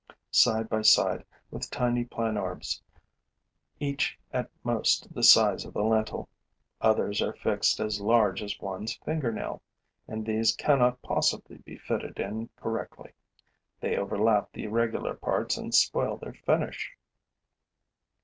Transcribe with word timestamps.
Side 0.31 0.67
by 0.67 0.81
side 0.81 1.25
with 1.51 1.69
tiny 1.69 2.05
Planorbes, 2.05 2.81
each 3.79 4.17
at 4.33 4.49
most 4.63 5.13
the 5.13 5.21
size 5.21 5.63
of 5.63 5.75
a 5.75 5.83
lentil, 5.83 6.27
others 6.81 7.21
are 7.21 7.35
fixed 7.35 7.79
as 7.79 8.01
large 8.01 8.41
as 8.41 8.59
one's 8.59 8.95
fingernail; 9.05 9.61
and 10.07 10.25
these 10.25 10.55
cannot 10.55 11.03
possibly 11.03 11.59
be 11.59 11.77
fitted 11.77 12.17
in 12.19 12.49
correctly. 12.55 13.13
They 13.79 13.95
overlap 13.95 14.51
the 14.53 14.65
regular 14.69 15.13
parts 15.13 15.55
and 15.55 15.71
spoil 15.71 16.17
their 16.17 16.33
finish. 16.33 16.93